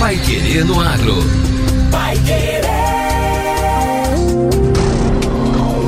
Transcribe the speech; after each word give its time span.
Pai 0.00 0.16
Querer 0.16 0.64
no 0.64 0.80
Agro. 0.80 1.14
Pai 1.90 2.16
Querer. 2.20 2.62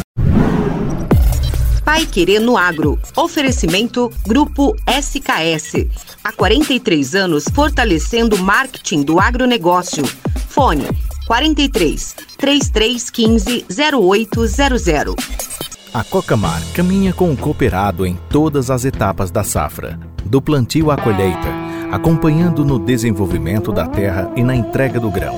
Pai 1.84 2.06
Querer 2.06 2.40
no 2.40 2.56
Agro. 2.56 2.98
Oferecimento 3.14 4.10
Grupo 4.26 4.74
SKS. 4.88 5.86
Há 6.24 6.32
43 6.32 7.14
anos 7.14 7.44
fortalecendo 7.54 8.36
o 8.36 8.42
marketing 8.42 9.02
do 9.02 9.20
agronegócio. 9.20 10.02
Fone 10.48 10.88
43 11.26 12.14
3315 12.38 13.66
0800. 13.68 15.73
A 15.94 16.02
Cocamar 16.02 16.60
caminha 16.74 17.12
com 17.12 17.30
o 17.30 17.36
cooperado 17.36 18.04
em 18.04 18.18
todas 18.28 18.68
as 18.68 18.84
etapas 18.84 19.30
da 19.30 19.44
safra, 19.44 19.96
do 20.24 20.42
plantio 20.42 20.90
à 20.90 20.96
colheita, 20.96 21.48
acompanhando 21.92 22.64
no 22.64 22.80
desenvolvimento 22.80 23.70
da 23.70 23.86
terra 23.86 24.28
e 24.34 24.42
na 24.42 24.56
entrega 24.56 24.98
do 24.98 25.08
grão. 25.08 25.36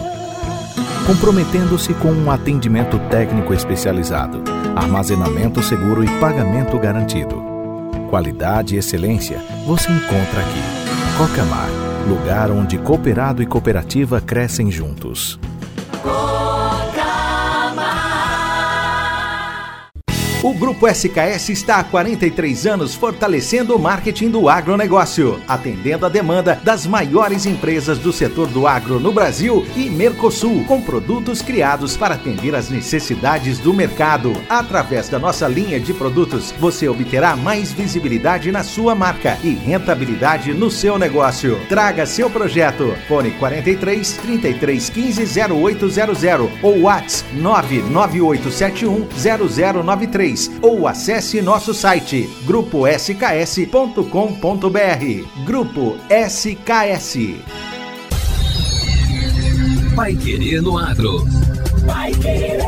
Comprometendo-se 1.07 1.93
com 1.93 2.11
um 2.11 2.31
atendimento 2.31 2.99
técnico 3.11 3.53
especializado, 3.53 4.43
armazenamento 4.75 5.63
seguro 5.63 6.03
e 6.03 6.09
pagamento 6.19 6.79
garantido. 6.79 7.37
Qualidade 8.09 8.77
e 8.77 8.79
excelência 8.79 9.39
você 9.67 9.93
encontra 9.93 10.41
aqui. 10.41 11.19
Cocamar, 11.19 11.69
lugar 12.09 12.51
onde 12.51 12.79
cooperado 12.79 13.43
e 13.43 13.47
cooperativa 13.47 14.23
crescem 14.23 14.71
juntos. 14.71 15.39
O 20.47 20.55
Grupo 20.55 20.87
SKS 20.87 21.49
está 21.49 21.79
há 21.79 21.83
43 21.83 22.69
anos 22.69 22.95
fortalecendo 22.95 23.75
o 23.75 23.81
marketing 23.81 24.31
do 24.31 24.49
agronegócio, 24.49 25.41
atendendo 25.49 26.07
a 26.07 26.09
demanda 26.09 26.61
das 26.63 26.87
maiores 26.87 27.47
empresas 27.47 27.99
do 27.99 28.13
setor 28.13 28.47
do 28.47 28.65
agro 28.65 29.01
no 29.01 29.11
Brasil 29.11 29.67
e 29.75 29.91
Mercosul, 29.91 30.63
com 30.65 30.81
produtos 30.81 31.43
criados 31.43 31.97
para 31.97 32.15
atender 32.15 32.55
às 32.55 32.71
necessidades 32.71 33.59
do 33.59 33.75
mercado. 33.75 34.35
Através 34.49 35.09
da 35.09 35.19
nossa 35.19 35.49
linha 35.49 35.81
de 35.81 35.93
produtos, 35.93 36.55
você 36.61 36.89
obterá 36.89 37.35
mais 37.35 37.73
visibilidade 37.73 38.53
na 38.53 38.63
sua 38.63 38.95
marca 38.95 39.37
e 39.43 39.51
rentabilidade 39.51 40.55
no 40.55 40.71
seu 40.71 40.97
negócio. 40.97 41.59
Traga 41.69 42.07
seu 42.07 42.31
projeto. 42.31 42.95
Fone 43.09 43.33
43 43.33 44.13
33 44.13 44.91
15 44.91 45.41
0800 45.53 46.23
ou 46.63 46.83
WhatsApp 46.83 47.35
99871 47.35 49.09
0093 49.83 50.36
ou 50.63 50.87
acesse 50.87 51.43
nosso 51.43 51.75
site 51.75 52.31
gruposks.com.br. 52.45 55.45
Grupo 55.45 55.97
SKS. 56.11 57.17
Pai 59.95 60.15
Querer 60.15 60.61
no 60.61 60.77
Agro. 60.79 61.27
Pai 61.87 62.13
Querer. 62.13 62.61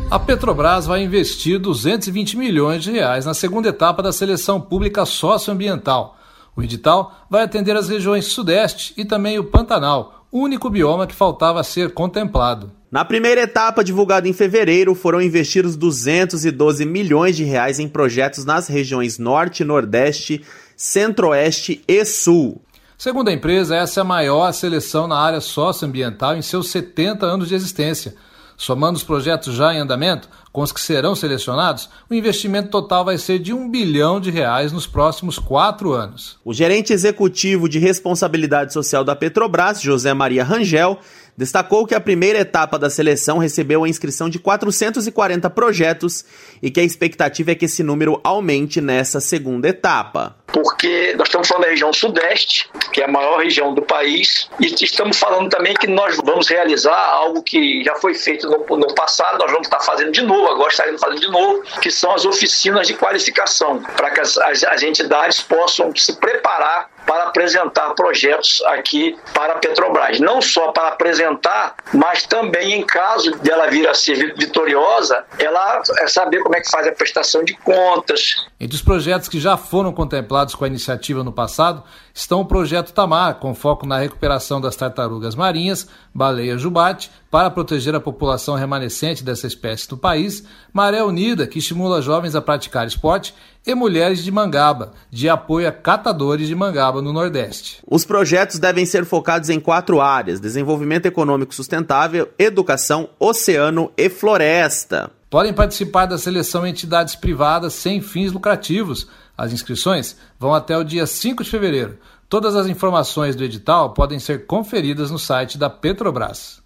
A 0.09 0.17
Petrobras 0.17 0.85
vai 0.85 1.03
investir 1.03 1.59
220 1.59 2.37
milhões 2.37 2.81
de 2.81 2.91
reais 2.91 3.25
na 3.25 3.33
segunda 3.33 3.67
etapa 3.67 4.01
da 4.01 4.13
seleção 4.13 4.61
pública 4.61 5.05
socioambiental. 5.05 6.16
O 6.57 6.63
edital 6.63 7.27
vai 7.29 7.43
atender 7.43 7.77
as 7.77 7.87
regiões 7.87 8.25
Sudeste 8.25 8.91
e 8.97 9.05
também 9.05 9.37
o 9.37 9.43
Pantanal, 9.43 10.25
único 10.31 10.71
bioma 10.71 11.05
que 11.05 11.13
faltava 11.13 11.63
ser 11.63 11.93
contemplado. 11.93 12.71
Na 12.89 13.05
primeira 13.05 13.41
etapa, 13.41 13.83
divulgada 13.83 14.27
em 14.27 14.33
fevereiro, 14.33 14.95
foram 14.95 15.21
investidos 15.21 15.75
212 15.75 16.83
milhões 16.83 17.37
de 17.37 17.43
reais 17.43 17.77
em 17.77 17.87
projetos 17.87 18.43
nas 18.43 18.67
regiões 18.67 19.19
Norte, 19.19 19.63
Nordeste, 19.63 20.43
Centro-Oeste 20.75 21.83
e 21.87 22.03
Sul. 22.03 22.59
Segundo 22.97 23.27
a 23.27 23.33
empresa, 23.33 23.75
essa 23.75 23.99
é 23.99 24.01
a 24.01 24.05
maior 24.05 24.51
seleção 24.51 25.07
na 25.07 25.19
área 25.19 25.39
socioambiental 25.39 26.35
em 26.35 26.41
seus 26.41 26.71
70 26.71 27.23
anos 27.23 27.49
de 27.49 27.53
existência. 27.53 28.15
Somando 28.57 28.97
os 28.97 29.03
projetos 29.03 29.53
já 29.53 29.71
em 29.71 29.77
andamento 29.77 30.27
com 30.51 30.63
os 30.63 30.71
que 30.71 30.81
serão 30.81 31.13
selecionados, 31.13 31.87
o 32.09 32.13
investimento 32.15 32.69
total 32.69 33.05
vai 33.05 33.15
ser 33.19 33.37
de 33.37 33.53
um 33.53 33.69
bilhão 33.69 34.19
de 34.19 34.31
reais 34.31 34.71
nos 34.71 34.87
próximos 34.87 35.37
quatro 35.37 35.93
anos. 35.93 36.39
O 36.43 36.51
gerente 36.51 36.91
executivo 36.91 37.69
de 37.69 37.77
responsabilidade 37.77 38.73
social 38.73 39.03
da 39.03 39.15
Petrobras, 39.15 39.79
José 39.79 40.11
Maria 40.15 40.43
Rangel, 40.43 40.99
destacou 41.37 41.85
que 41.85 41.93
a 41.93 42.01
primeira 42.01 42.39
etapa 42.39 42.79
da 42.79 42.89
seleção 42.89 43.37
recebeu 43.37 43.83
a 43.83 43.89
inscrição 43.89 44.27
de 44.27 44.39
440 44.39 45.47
projetos 45.51 46.25
e 46.63 46.71
que 46.71 46.79
a 46.79 46.83
expectativa 46.83 47.51
é 47.51 47.55
que 47.55 47.65
esse 47.65 47.83
número 47.83 48.19
aumente 48.23 48.81
nessa 48.81 49.21
segunda 49.21 49.69
etapa. 49.69 50.35
Porque 50.47 51.13
nós 51.15 51.27
estamos 51.27 51.47
falando 51.47 51.65
da 51.65 51.69
região 51.69 51.93
sudeste, 51.93 52.67
que 52.91 53.01
é 53.01 53.05
a 53.05 53.07
maior 53.07 53.37
região 53.37 53.75
do 53.75 53.83
país, 53.83 54.49
e 54.59 54.65
estamos 54.83 55.19
falando 55.19 55.49
também 55.49 55.75
que 55.75 55.85
nós 55.85 56.17
vamos 56.17 56.47
realizar 56.47 56.97
algo 56.97 57.43
que 57.43 57.83
já 57.83 57.95
foi 57.95 58.15
feito 58.15 58.49
no, 58.49 58.77
no 58.77 58.95
passado, 58.95 59.37
nós 59.37 59.51
vamos 59.51 59.67
estar 59.67 59.81
fazendo 59.81 60.11
de 60.11 60.23
novo, 60.23 60.49
agora 60.49 60.69
estaremos 60.69 60.99
fazendo 60.99 61.21
de 61.21 61.29
novo, 61.29 61.61
que 61.81 61.91
são 61.91 62.13
as 62.15 62.25
oficinas 62.25 62.87
de 62.87 62.95
qualificação, 62.95 63.83
para 63.95 64.09
que 64.09 64.21
as, 64.21 64.37
as, 64.37 64.63
as 64.63 64.81
entidades 64.81 65.41
possam 65.41 65.95
se 65.95 66.13
preparar 66.15 66.89
para 67.07 67.23
apresentar 67.23 67.95
projetos 67.95 68.61
aqui 68.65 69.17
para 69.33 69.53
a 69.53 69.57
Petrobras. 69.57 70.19
Não 70.19 70.41
só 70.41 70.71
para 70.71 70.89
apresentar, 70.89 71.75
mas 71.93 72.23
também 72.27 72.73
em 72.73 72.85
caso 72.85 73.31
dela 73.39 73.67
vir 73.67 73.87
a 73.87 73.93
ser 73.93 74.35
vitoriosa, 74.35 75.25
ela 75.39 75.81
saber 76.07 76.43
como 76.43 76.55
é 76.55 76.61
que 76.61 76.69
faz 76.69 76.85
a 76.85 76.91
prestação 76.91 77.43
de 77.43 77.53
contas. 77.53 78.45
Entre 78.59 78.75
os 78.75 78.81
projetos 78.81 79.29
que 79.29 79.39
já 79.39 79.55
foram 79.55 79.93
contemplados 79.93 80.53
com 80.53 80.65
a 80.65 80.67
iniciativa 80.67 81.23
no 81.23 81.31
passado 81.31 81.83
estão 82.13 82.41
o 82.41 82.45
projeto 82.45 82.93
Tamar, 82.93 83.35
com 83.35 83.55
foco 83.55 83.85
na 83.85 83.97
recuperação 83.97 84.59
das 84.59 84.75
tartarugas 84.75 85.35
marinhas, 85.35 85.87
baleia 86.13 86.57
jubate, 86.57 87.09
para 87.29 87.49
proteger 87.49 87.93
a 87.93 87.99
população 87.99 88.55
remanescente 88.55 89.23
dessa 89.23 89.47
espécie 89.47 89.87
do 89.87 89.97
país, 89.97 90.43
Maré 90.71 91.03
Unida, 91.03 91.45
que 91.45 91.59
estimula 91.59 92.01
jovens 92.01 92.35
a 92.35 92.41
praticar 92.41 92.87
esporte, 92.87 93.33
e 93.65 93.75
Mulheres 93.75 94.23
de 94.23 94.31
Mangaba, 94.31 94.93
de 95.11 95.27
apoio 95.27 95.67
a 95.67 95.71
catadores 95.73 96.47
de 96.47 96.55
mangaba 96.55 97.01
no 97.01 97.11
Nordeste. 97.11 97.79
Os 97.85 98.05
projetos 98.05 98.59
devem 98.59 98.85
ser 98.85 99.03
focados 99.03 99.49
em 99.49 99.59
quatro 99.59 99.99
áreas: 99.99 100.39
desenvolvimento 100.39 101.05
econômico 101.05 101.53
sustentável, 101.53 102.29
educação, 102.39 103.09
oceano 103.19 103.91
e 103.97 104.09
floresta. 104.09 105.11
Podem 105.29 105.53
participar 105.53 106.05
da 106.05 106.17
seleção 106.17 106.65
entidades 106.65 107.13
privadas 107.13 107.73
sem 107.73 107.99
fins 107.99 108.31
lucrativos. 108.31 109.09
As 109.37 109.51
inscrições 109.51 110.15
vão 110.39 110.53
até 110.53 110.77
o 110.77 110.83
dia 110.85 111.05
5 111.05 111.43
de 111.43 111.49
fevereiro. 111.49 111.97
Todas 112.29 112.55
as 112.55 112.67
informações 112.67 113.35
do 113.35 113.43
edital 113.43 113.93
podem 113.93 114.19
ser 114.19 114.45
conferidas 114.45 115.11
no 115.11 115.19
site 115.19 115.57
da 115.57 115.69
Petrobras. 115.69 116.65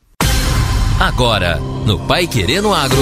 Agora, 1.02 1.60
no 1.84 1.98
Pai 1.98 2.28
Querer 2.28 2.62
no 2.62 2.72
Agro. 2.72 2.96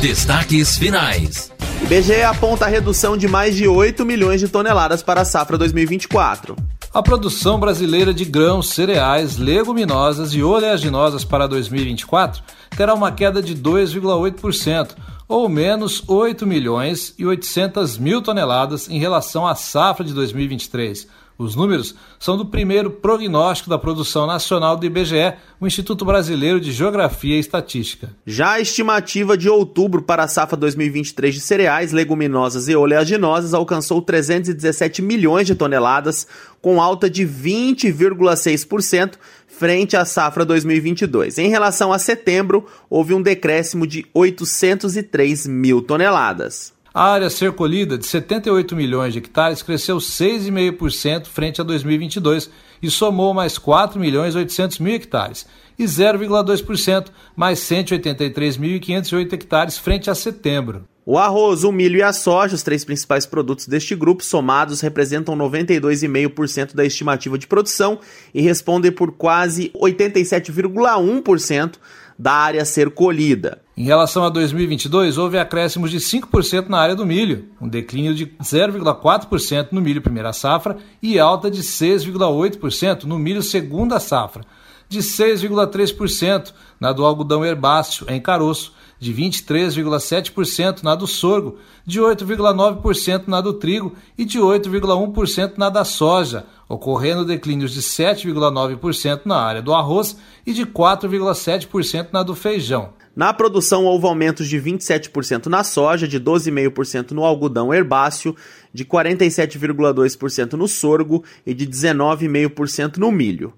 Destaques 0.00 0.78
finais. 0.78 1.52
IBGE 1.82 2.22
aponta 2.22 2.66
a 2.66 2.68
redução 2.68 3.16
de 3.16 3.26
mais 3.26 3.56
de 3.56 3.66
8 3.66 4.04
milhões 4.04 4.38
de 4.38 4.46
toneladas 4.46 5.02
para 5.02 5.22
a 5.22 5.24
safra 5.24 5.58
2024. 5.58 6.54
A 6.94 7.02
produção 7.02 7.58
brasileira 7.58 8.14
de 8.14 8.24
grãos, 8.24 8.68
cereais, 8.68 9.38
leguminosas 9.38 10.32
e 10.34 10.40
oleaginosas 10.40 11.24
para 11.24 11.48
2024 11.48 12.44
terá 12.76 12.94
uma 12.94 13.10
queda 13.10 13.42
de 13.42 13.56
2,8%, 13.56 14.90
ou 15.26 15.48
menos 15.48 16.04
8 16.06 16.46
milhões 16.46 17.12
e 17.18 17.26
800 17.26 17.98
mil 17.98 18.22
toneladas 18.22 18.88
em 18.88 19.00
relação 19.00 19.44
à 19.44 19.56
safra 19.56 20.04
de 20.04 20.14
2023. 20.14 21.08
Os 21.36 21.56
números 21.56 21.96
são 22.20 22.36
do 22.36 22.46
primeiro 22.46 22.90
prognóstico 22.90 23.68
da 23.68 23.76
produção 23.76 24.24
nacional 24.24 24.76
do 24.76 24.86
IBGE, 24.86 25.34
o 25.60 25.66
Instituto 25.66 26.04
Brasileiro 26.04 26.60
de 26.60 26.70
Geografia 26.70 27.34
e 27.34 27.40
Estatística. 27.40 28.14
Já 28.24 28.52
a 28.52 28.60
estimativa 28.60 29.36
de 29.36 29.48
outubro 29.48 30.00
para 30.00 30.22
a 30.22 30.28
safra 30.28 30.56
2023 30.56 31.34
de 31.34 31.40
cereais, 31.40 31.90
leguminosas 31.90 32.68
e 32.68 32.76
oleaginosas 32.76 33.52
alcançou 33.52 34.00
317 34.00 35.02
milhões 35.02 35.48
de 35.48 35.56
toneladas, 35.56 36.24
com 36.62 36.80
alta 36.80 37.10
de 37.10 37.26
20,6% 37.26 39.14
frente 39.48 39.96
à 39.96 40.04
safra 40.04 40.44
2022. 40.44 41.38
Em 41.38 41.48
relação 41.48 41.92
a 41.92 41.98
setembro, 41.98 42.66
houve 42.88 43.12
um 43.12 43.22
decréscimo 43.22 43.88
de 43.88 44.06
803 44.14 45.48
mil 45.48 45.82
toneladas. 45.82 46.73
A 46.94 47.10
área 47.10 47.26
a 47.26 47.30
ser 47.30 47.50
colhida, 47.50 47.98
de 47.98 48.06
78 48.06 48.76
milhões 48.76 49.12
de 49.12 49.18
hectares, 49.18 49.64
cresceu 49.64 49.96
6,5% 49.96 51.26
frente 51.26 51.60
a 51.60 51.64
2022 51.64 52.48
e 52.80 52.88
somou 52.88 53.34
mais 53.34 53.58
4 53.58 53.98
milhões 53.98 54.36
800 54.36 54.78
mil 54.78 54.94
hectares, 54.94 55.44
e 55.76 55.82
0,2% 55.82 57.08
mais 57.34 57.58
183.508 57.58 59.32
hectares 59.32 59.76
frente 59.76 60.08
a 60.08 60.14
setembro. 60.14 60.84
O 61.04 61.18
arroz, 61.18 61.64
o 61.64 61.72
milho 61.72 61.98
e 61.98 62.02
a 62.02 62.12
soja, 62.12 62.54
os 62.54 62.62
três 62.62 62.84
principais 62.84 63.26
produtos 63.26 63.66
deste 63.66 63.96
grupo, 63.96 64.24
somados 64.24 64.80
representam 64.80 65.36
92,5% 65.36 66.74
da 66.74 66.84
estimativa 66.84 67.36
de 67.36 67.48
produção 67.48 67.98
e 68.32 68.40
respondem 68.40 68.92
por 68.92 69.10
quase 69.10 69.72
87,1% 69.74 71.74
da 72.18 72.32
área 72.32 72.64
ser 72.64 72.90
colhida. 72.90 73.60
Em 73.76 73.84
relação 73.84 74.24
a 74.24 74.28
2022, 74.28 75.18
houve 75.18 75.38
acréscimos 75.38 75.90
de 75.90 75.98
5% 75.98 76.68
na 76.68 76.78
área 76.78 76.94
do 76.94 77.04
milho, 77.04 77.48
um 77.60 77.68
declínio 77.68 78.14
de 78.14 78.26
0,4% 78.26 79.68
no 79.72 79.80
milho 79.80 80.00
primeira 80.00 80.32
safra 80.32 80.76
e 81.02 81.18
alta 81.18 81.50
de 81.50 81.62
6,8% 81.62 83.04
no 83.04 83.18
milho 83.18 83.42
segunda 83.42 83.98
safra, 83.98 84.44
de 84.88 85.00
6,3% 85.00 86.52
na 86.78 86.92
do 86.92 87.04
algodão 87.04 87.44
herbáceo 87.44 88.06
em 88.08 88.20
caroço 88.20 88.72
de 88.98 89.12
23,7% 89.12 90.82
na 90.82 90.94
do 90.94 91.06
sorgo, 91.06 91.58
de 91.86 92.00
8,9% 92.00 93.28
na 93.28 93.40
do 93.40 93.54
trigo 93.54 93.94
e 94.16 94.24
de 94.24 94.38
8,1% 94.38 95.58
na 95.58 95.68
da 95.68 95.84
soja, 95.84 96.46
ocorrendo 96.68 97.24
declínios 97.24 97.72
de 97.72 97.82
7,9% 97.82 99.22
na 99.24 99.36
área 99.36 99.62
do 99.62 99.74
arroz 99.74 100.16
e 100.46 100.52
de 100.52 100.64
4,7% 100.64 102.08
na 102.12 102.22
do 102.22 102.34
feijão. 102.34 102.90
Na 103.14 103.32
produção, 103.32 103.84
houve 103.84 104.06
aumentos 104.06 104.48
de 104.48 104.60
27% 104.60 105.46
na 105.46 105.62
soja, 105.62 106.08
de 106.08 106.18
12,5% 106.18 107.12
no 107.12 107.24
algodão 107.24 107.72
herbáceo, 107.72 108.34
de 108.72 108.84
47,2% 108.84 110.54
no 110.54 110.66
sorgo 110.66 111.22
e 111.46 111.54
de 111.54 111.64
19,5% 111.64 112.96
no 112.96 113.12
milho. 113.12 113.52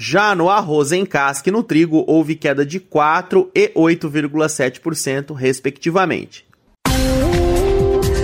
Já 0.00 0.32
no 0.32 0.48
arroz 0.48 0.92
em 0.92 1.04
casca 1.04 1.48
e 1.48 1.52
no 1.52 1.60
trigo, 1.60 2.04
houve 2.06 2.36
queda 2.36 2.64
de 2.64 2.78
4% 2.78 3.48
e 3.52 3.72
8,7%, 3.74 5.34
respectivamente. 5.34 6.46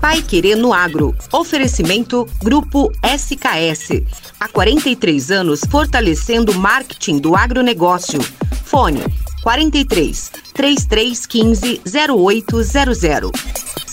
Pai 0.00 0.22
Querer 0.22 0.56
no 0.56 0.72
Agro. 0.72 1.14
Oferecimento 1.32 2.26
Grupo 2.40 2.92
SKS. 3.02 4.04
Há 4.38 4.46
43 4.48 5.32
anos 5.32 5.62
fortalecendo 5.68 6.52
o 6.52 6.54
marketing 6.54 7.18
do 7.18 7.34
agronegócio. 7.34 8.20
Fone 8.64 9.02
43 9.46 10.30
3315 10.54 11.80
0800. 12.52 13.85